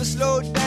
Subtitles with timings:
[0.00, 0.59] never slowed down.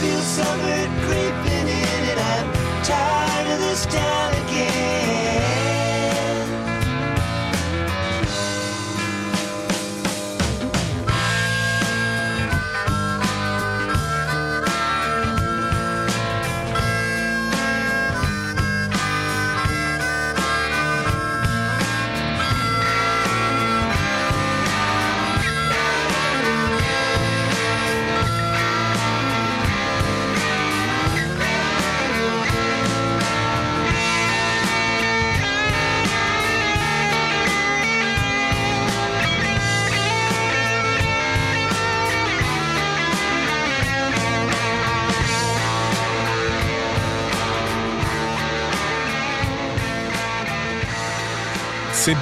[0.00, 2.46] feel something creeping in, and I'm
[2.82, 4.49] tired of this town.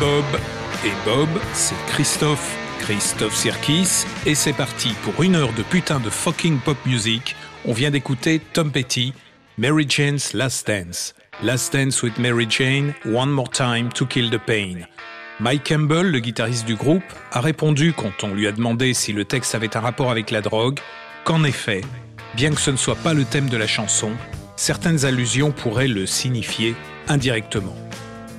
[0.01, 0.25] Bob.
[0.85, 4.05] Et Bob, c'est Christophe, Christophe Sirkis.
[4.27, 7.35] Et c'est parti pour une heure de putain de fucking pop music.
[7.65, 9.13] On vient d'écouter Tom Petty,
[9.57, 11.15] Mary Jane's Last Dance.
[11.43, 14.87] Last Dance with Mary Jane, One More Time to Kill the Pain.
[15.41, 19.25] Mike Campbell, le guitariste du groupe, a répondu quand on lui a demandé si le
[19.25, 20.79] texte avait un rapport avec la drogue,
[21.25, 21.81] qu'en effet,
[22.35, 24.13] bien que ce ne soit pas le thème de la chanson,
[24.57, 26.75] certaines allusions pourraient le signifier
[27.09, 27.77] indirectement.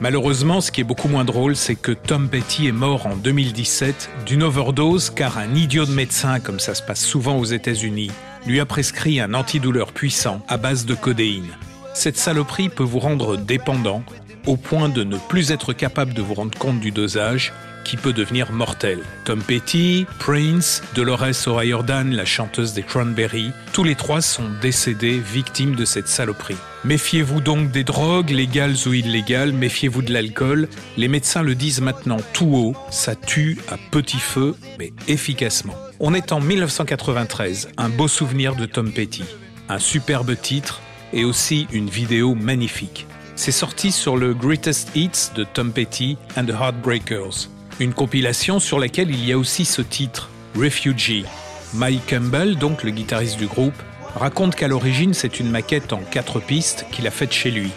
[0.02, 4.10] Malheureusement, ce qui est beaucoup moins drôle, c'est que Tom Petty est mort en 2017
[4.26, 8.10] d'une overdose car un idiot de médecin, comme ça se passe souvent aux États-Unis,
[8.46, 11.50] lui a prescrit un antidouleur puissant à base de codéine.
[11.94, 14.02] Cette saloperie peut vous rendre dépendant
[14.48, 17.52] au point de ne plus être capable de vous rendre compte du dosage
[17.84, 19.00] qui peut devenir mortel.
[19.26, 25.76] Tom Petty, Prince, Dolores O'Riordan, la chanteuse des Cranberries, tous les trois sont décédés victimes
[25.76, 26.56] de cette saloperie.
[26.86, 30.70] Méfiez-vous donc des drogues, légales ou illégales, méfiez-vous de l'alcool.
[30.98, 35.76] Les médecins le disent maintenant tout haut, ça tue à petit feu, mais efficacement.
[36.00, 39.24] On est en 1993, un beau souvenir de Tom Petty,
[39.68, 40.82] un superbe titre
[41.12, 43.08] et aussi une vidéo magnifique.
[43.36, 47.50] C'est sorti sur le Greatest Hits de Tom Petty and the Heartbreakers
[47.80, 51.26] une compilation sur laquelle il y a aussi ce titre, Refugee.
[51.74, 53.76] Mike Campbell, donc le guitariste du groupe,
[54.16, 57.72] raconte qu'à l'origine c'est une maquette en quatre pistes qu'il a faite chez lui.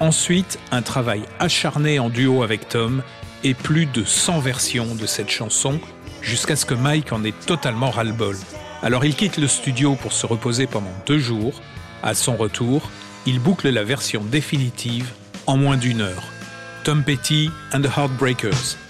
[0.00, 3.02] Ensuite, un travail acharné en duo avec Tom
[3.44, 5.80] et plus de 100 versions de cette chanson
[6.22, 8.36] jusqu'à ce que Mike en ait totalement ras-le-bol.
[8.82, 11.60] Alors il quitte le studio pour se reposer pendant deux jours.
[12.02, 12.90] À son retour,
[13.26, 15.10] il boucle la version définitive
[15.46, 16.24] en moins d'une heure.
[16.84, 18.83] Tom Petty and the Heartbreakers.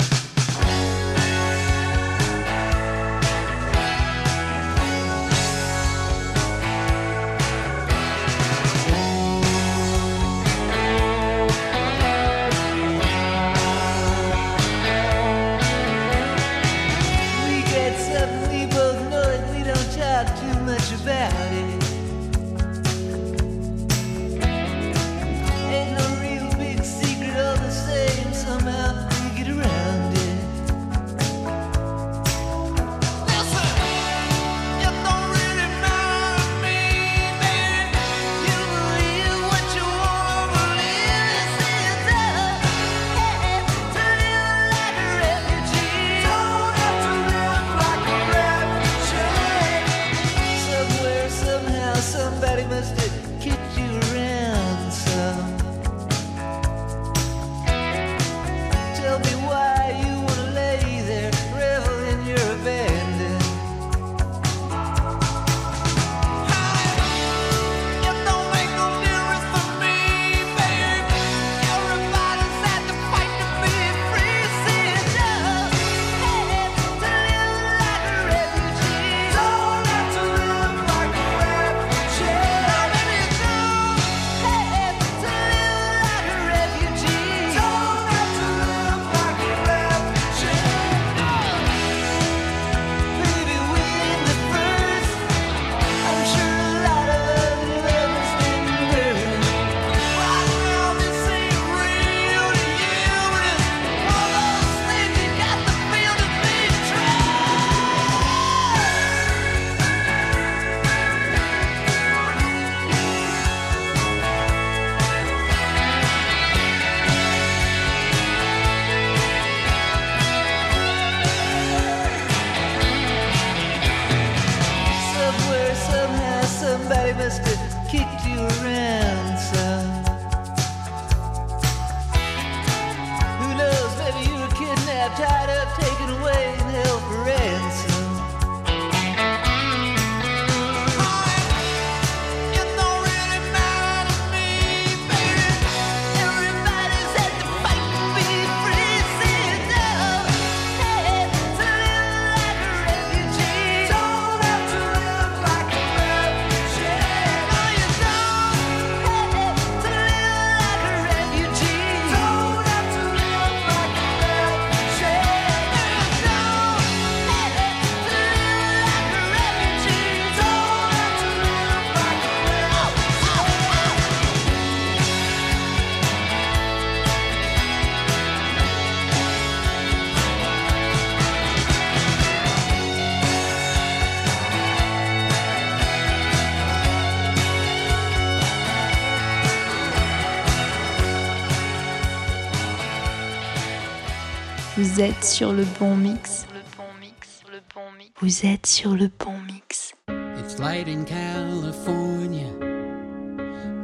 [194.94, 196.46] Vous êtes sur le bon mix.
[196.54, 199.92] le bon mix le bon mix Vous êtes sur le bon mix.
[200.38, 202.48] It's light in California.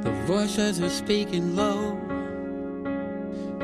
[0.04, 1.98] The voices are speaking low.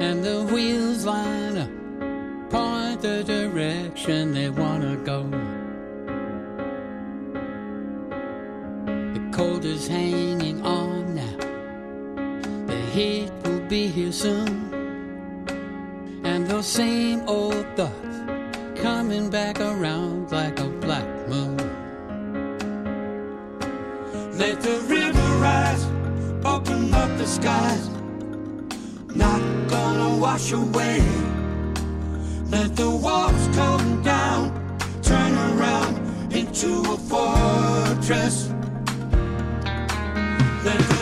[0.01, 1.71] And the wheels line up.
[2.51, 5.23] Point the direction they wanna go.
[9.15, 11.37] The cold is hanging on now.
[12.67, 14.66] The heat will be here soon.
[16.57, 21.59] those same old thoughts coming back around like a black moon.
[24.39, 25.85] Let the river rise,
[26.47, 27.91] open up the skies,
[29.15, 31.03] not gonna wash away.
[32.49, 34.43] Let the walls come down,
[35.03, 35.95] turn around
[36.33, 38.49] into a fortress.
[40.65, 40.96] Let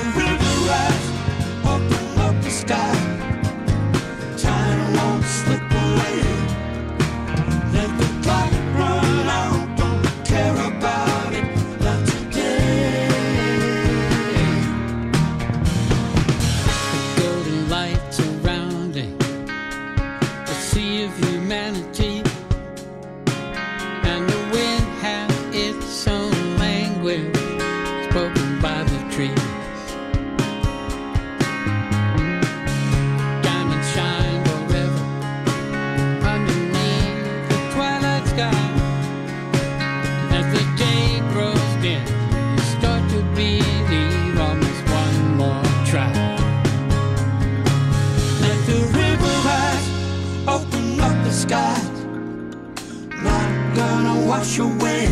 [54.38, 55.06] wash away.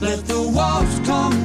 [0.00, 1.39] Let the walls come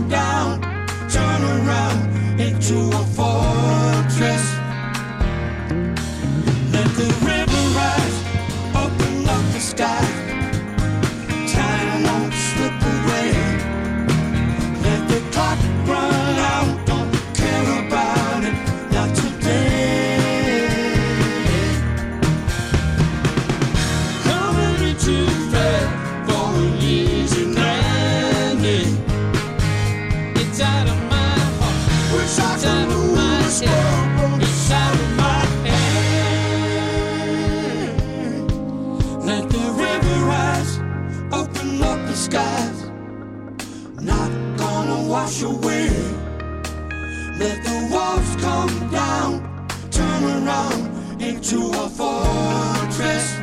[51.45, 53.37] to a fortress.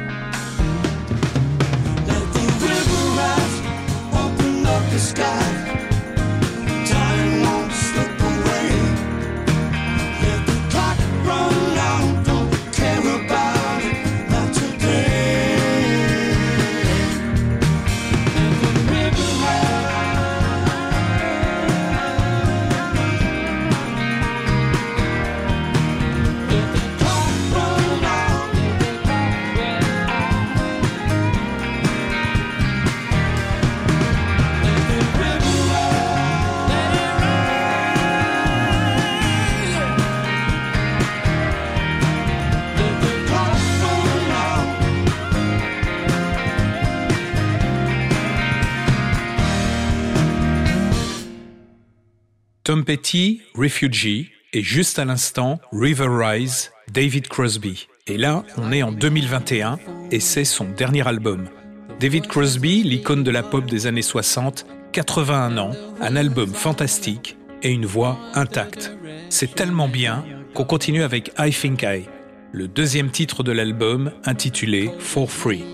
[2.09, 3.57] Let the river rise,
[4.13, 5.42] open up the sky.
[52.65, 57.89] Tom Petty, Refugee, et juste à l'instant, River Rise, David Crosby.
[58.07, 59.81] Et là, on est en 2021,
[60.13, 61.49] et c'est son dernier album.
[61.99, 67.73] David Crosby, l'icône de la pop des années 60, 81 ans, un album fantastique et
[67.73, 68.93] une voix intacte.
[69.29, 72.05] C'est tellement bien qu'on continue avec I Think I,
[72.53, 75.65] le deuxième titre de l'album intitulé For Free.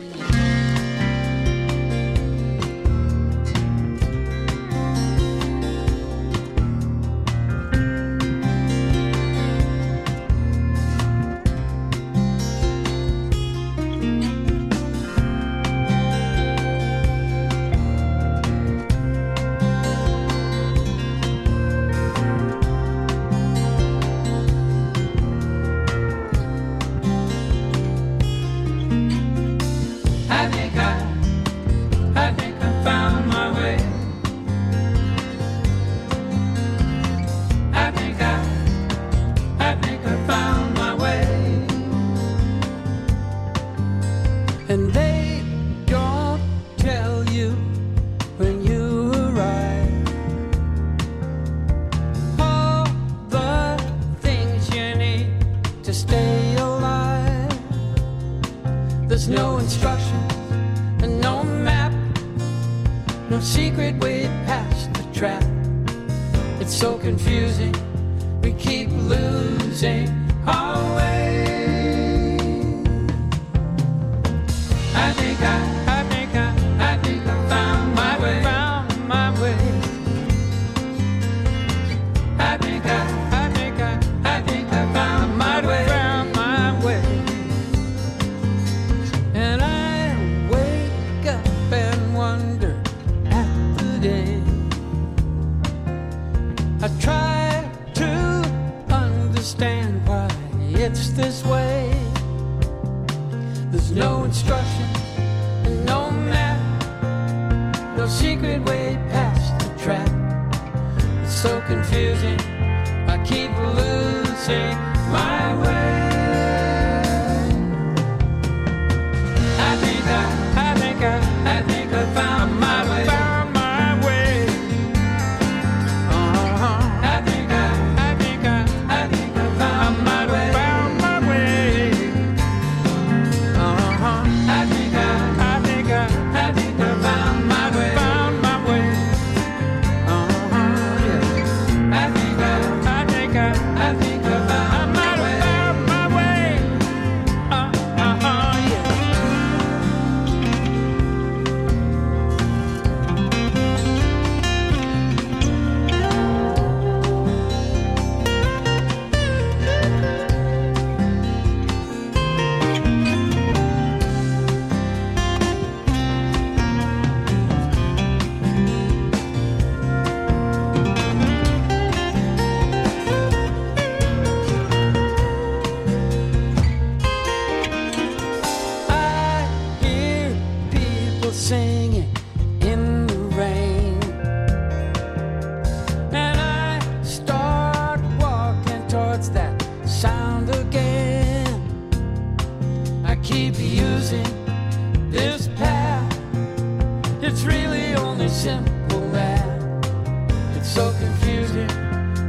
[200.79, 201.67] So confusing.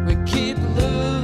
[0.07, 1.18] We keep losing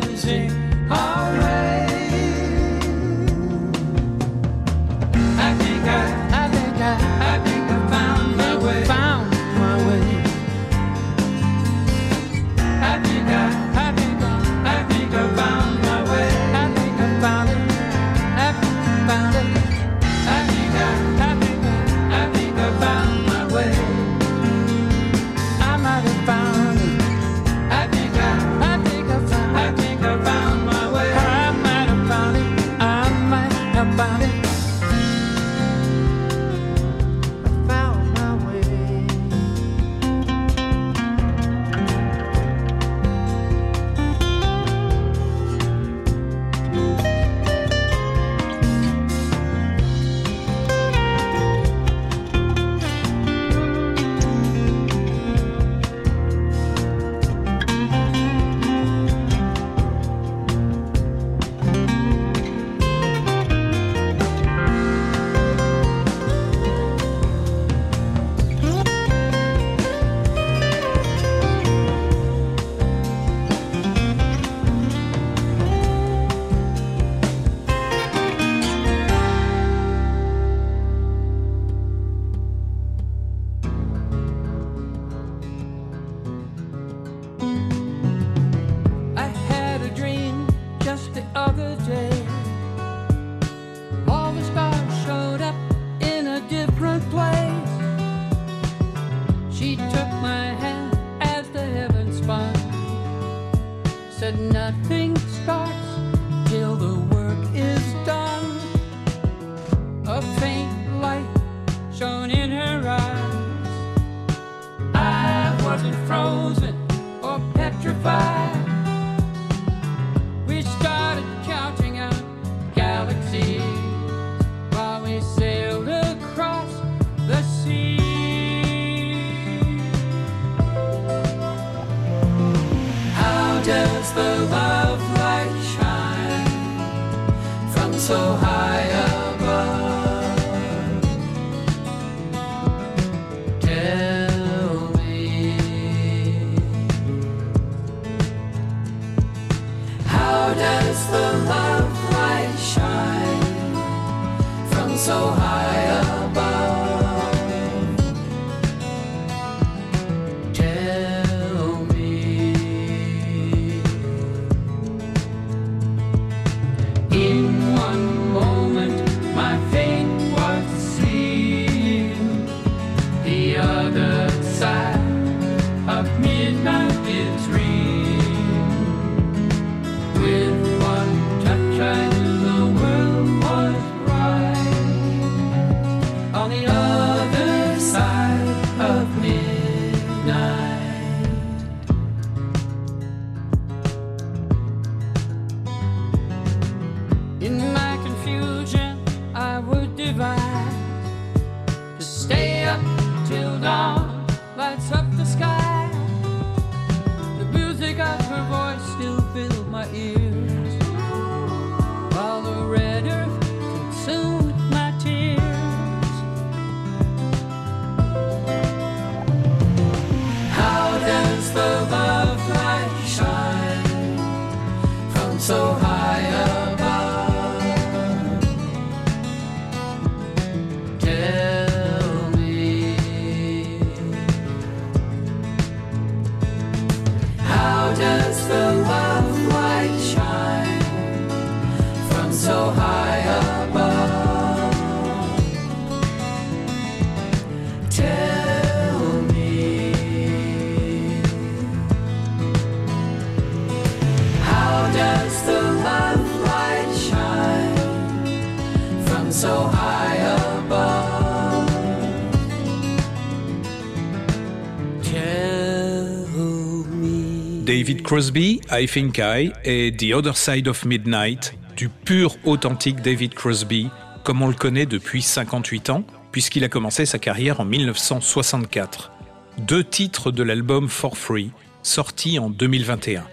[268.06, 273.90] Crosby, I Think I et The Other Side of Midnight, du pur authentique David Crosby,
[274.24, 279.12] comme on le connaît depuis 58 ans, puisqu'il a commencé sa carrière en 1964.
[279.58, 281.50] Deux titres de l'album For Free,
[281.82, 283.24] sorti en 2021.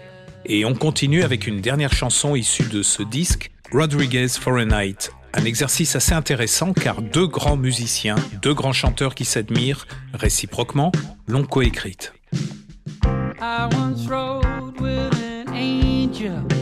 [0.47, 5.11] Et on continue avec une dernière chanson issue de ce disque, Rodriguez for a Night.
[5.35, 10.91] Un exercice assez intéressant car deux grands musiciens, deux grands chanteurs qui s'admirent réciproquement,
[11.27, 12.11] l'ont coécrite.
[16.19, 16.52] you.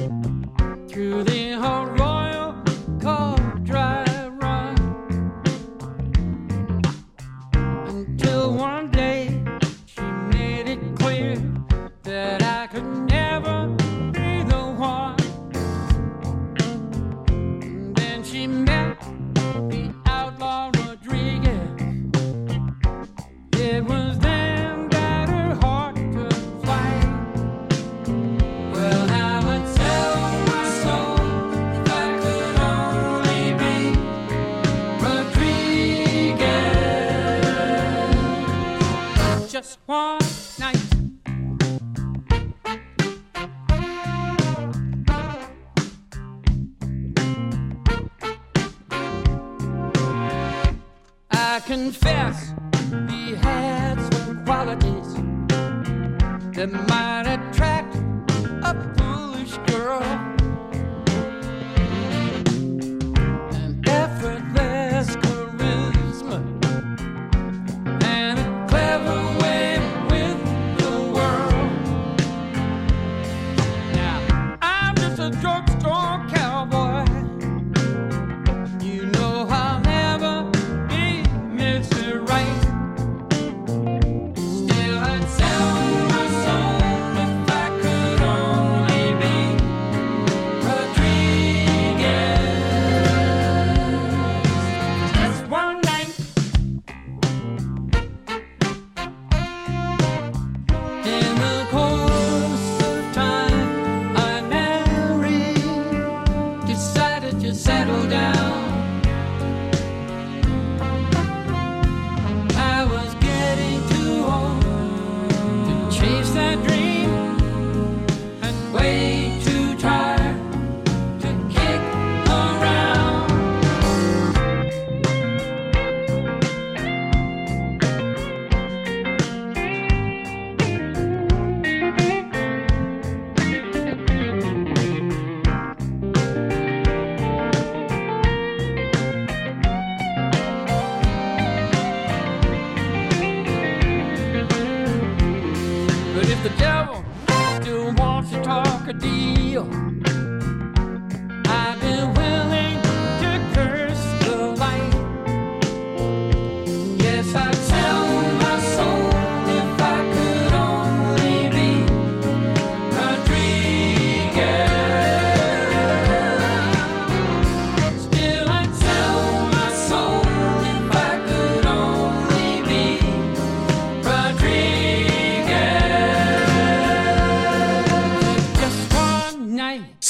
[149.22, 150.01] いい。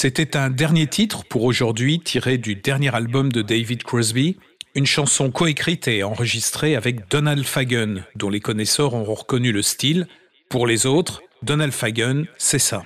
[0.04, 4.40] C'était un dernier titre pour aujourd'hui tiré du dernier album de David Crosby,
[4.74, 10.08] une chanson coécrite et enregistrée avec Donald Fagen, dont les connaisseurs ont reconnu le style.
[10.50, 12.82] Pour les autres, Donald Fagen, c'est ça.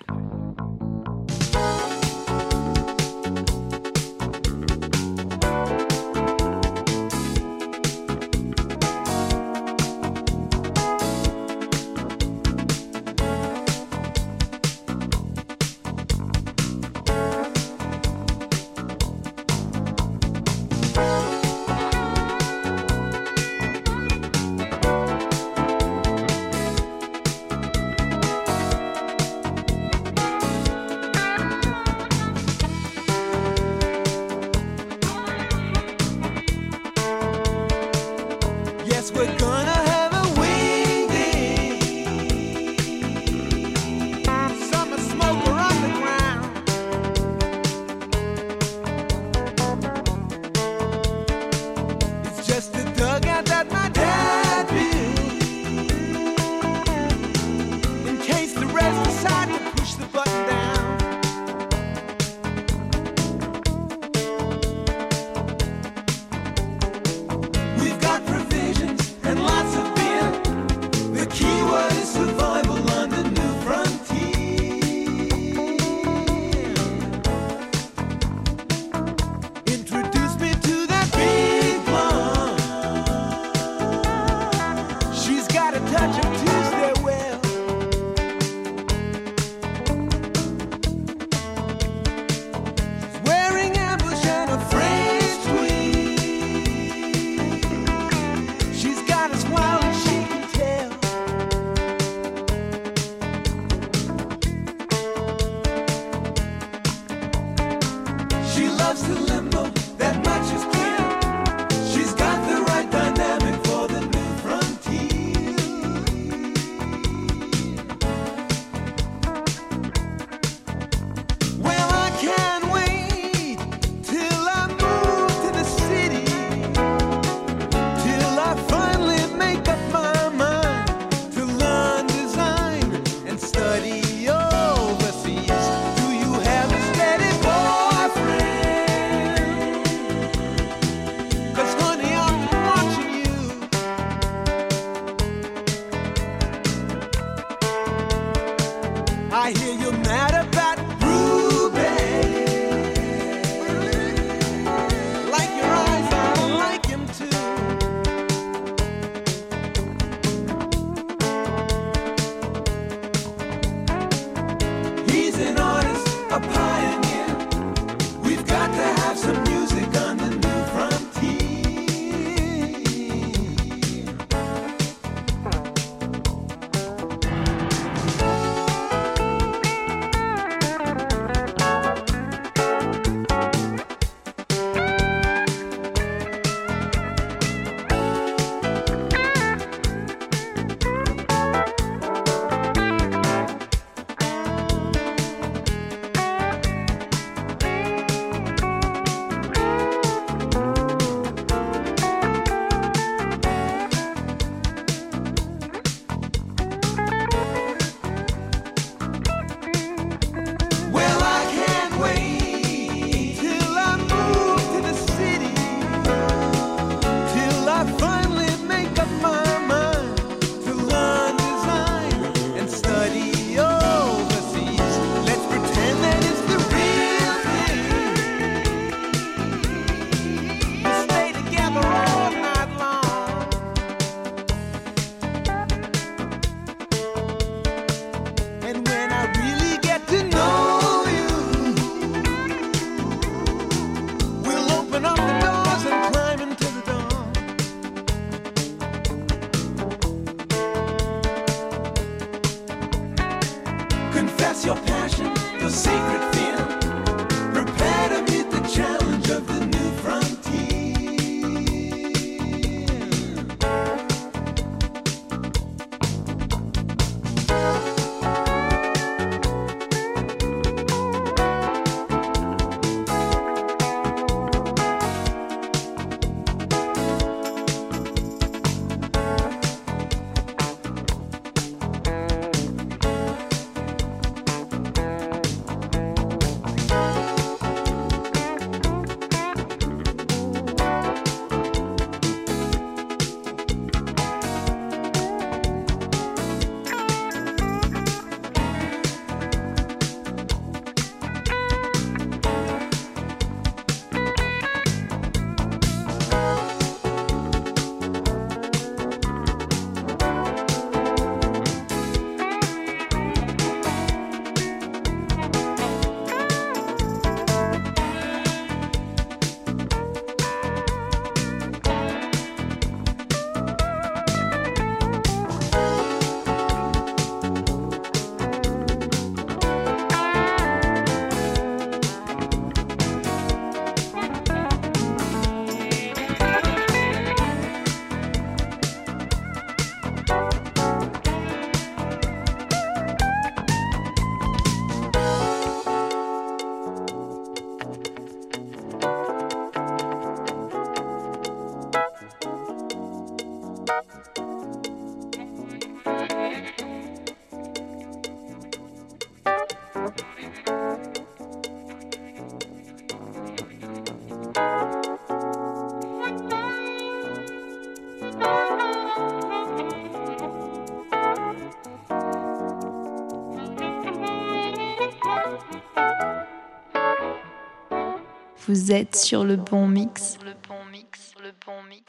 [378.75, 380.37] Vous êtes sur le bon mix.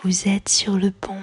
[0.03, 1.16] Vous êtes sur le bon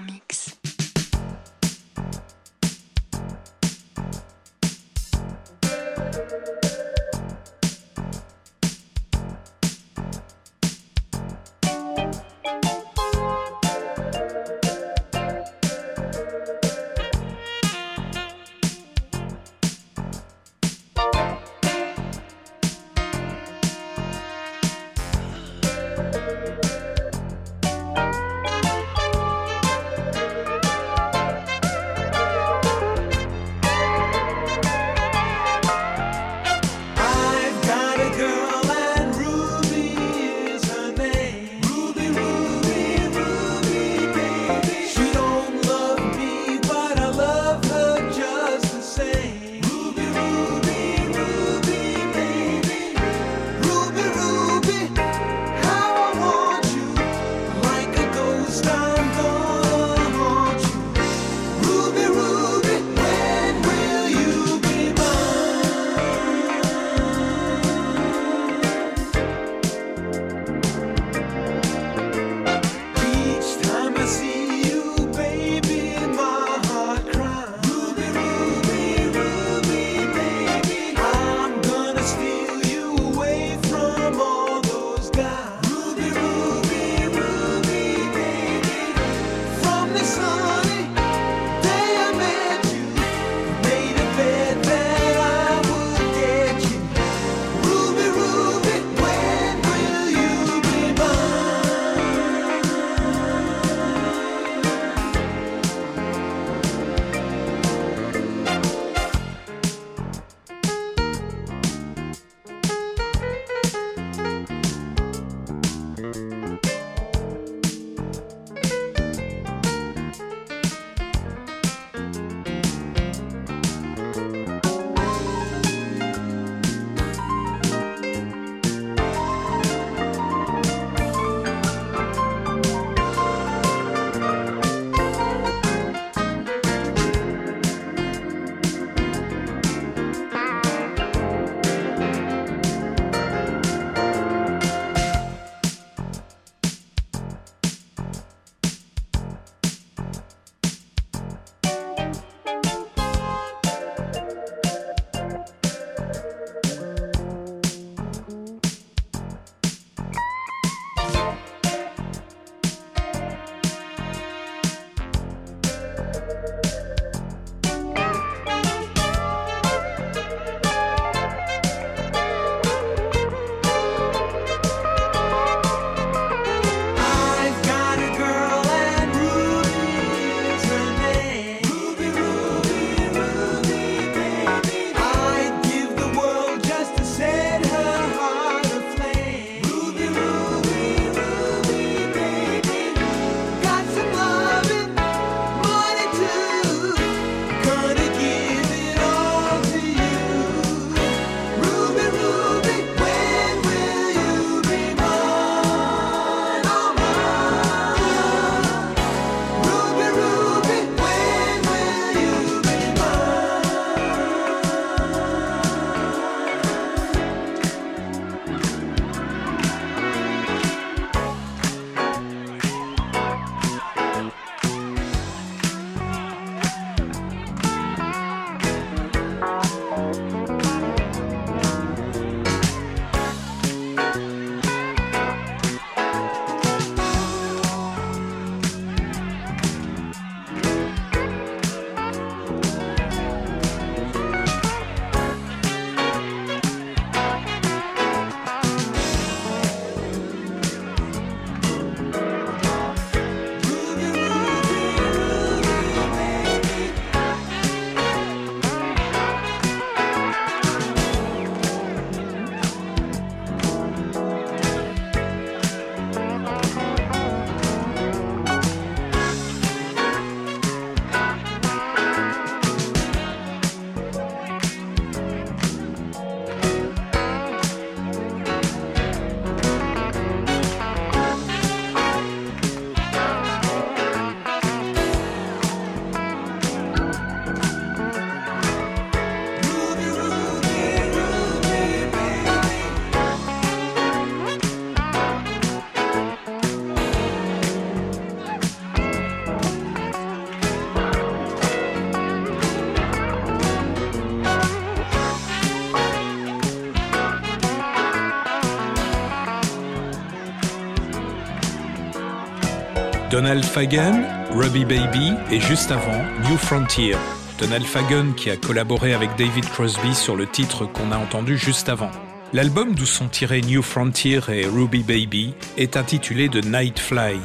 [313.34, 314.22] Donald Fagan,
[314.52, 317.16] Robbie Baby et juste avant New Frontier.
[317.58, 321.90] Donald Fagan qui a collaboré avec David Crosby sur le titre qu'on a entendu juste
[321.90, 322.12] avant.
[322.54, 327.38] L'album d'où sont tirés New Frontier et Ruby Baby est intitulé The Night Fly,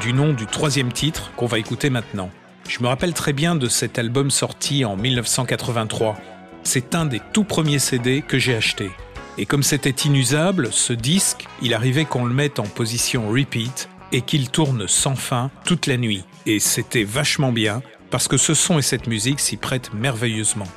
[0.00, 2.30] du nom du troisième titre qu'on va écouter maintenant.
[2.66, 6.16] Je me rappelle très bien de cet album sorti en 1983.
[6.62, 8.90] C'est un des tout premiers CD que j'ai acheté.
[9.36, 14.22] Et comme c'était inusable, ce disque, il arrivait qu'on le mette en position repeat et
[14.22, 16.24] qu'il tourne sans fin toute la nuit.
[16.46, 20.68] Et c'était vachement bien parce que ce son et cette musique s'y prêtent merveilleusement.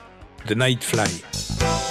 [0.48, 1.89] The Night Fly.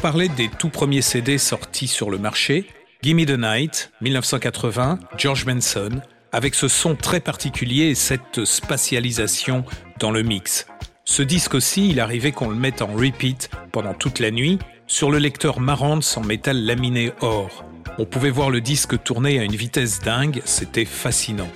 [0.00, 2.66] Parlait des tout premiers CD sortis sur le marché,
[3.02, 6.00] Gimme the Night, 1980, George Benson,
[6.32, 9.64] avec ce son très particulier et cette spatialisation
[9.98, 10.66] dans le mix.
[11.04, 15.10] Ce disque aussi, il arrivait qu'on le mette en repeat pendant toute la nuit sur
[15.10, 17.64] le lecteur Marantz en métal laminé or.
[17.98, 21.50] On pouvait voir le disque tourner à une vitesse dingue, c'était fascinant.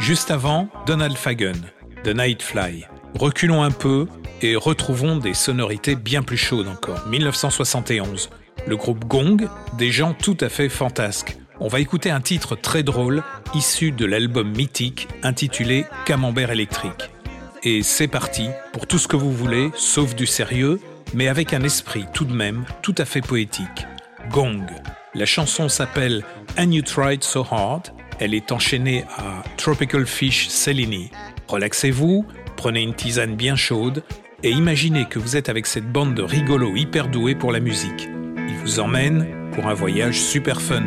[0.00, 1.62] Juste avant, Donald Fagen,
[2.02, 2.86] The Nightfly.
[3.14, 4.06] Reculons un peu
[4.42, 7.06] et retrouvons des sonorités bien plus chaudes encore.
[7.08, 8.30] 1971.
[8.66, 11.36] Le groupe Gong, des gens tout à fait fantasques.
[11.58, 13.22] On va écouter un titre très drôle
[13.54, 17.10] issu de l'album mythique intitulé Camembert électrique.
[17.62, 20.80] Et c'est parti pour tout ce que vous voulez, sauf du sérieux,
[21.12, 23.86] mais avec un esprit tout de même tout à fait poétique.
[24.30, 24.64] Gong.
[25.14, 26.24] La chanson s'appelle
[26.58, 27.88] And You Tried So Hard.
[28.18, 31.10] Elle est enchaînée à Tropical Fish Cellini.
[31.48, 32.24] Relaxez-vous,
[32.60, 34.02] prenez une tisane bien chaude
[34.42, 38.06] et imaginez que vous êtes avec cette bande de rigolos hyper doués pour la musique.
[38.36, 40.82] Ils vous emmènent pour un voyage super fun.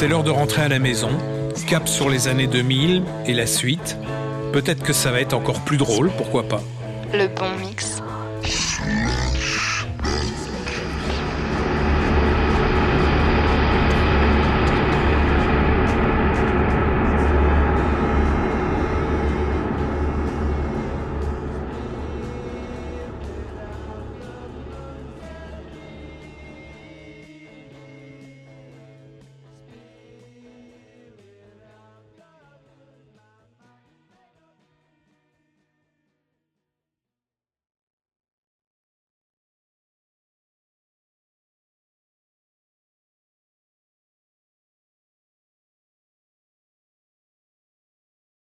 [0.00, 1.10] C'est l'heure de rentrer à la maison.
[1.66, 3.98] Cap sur les années 2000 et la suite.
[4.50, 6.62] Peut-être que ça va être encore plus drôle, pourquoi pas.
[7.12, 7.89] Le bon mix.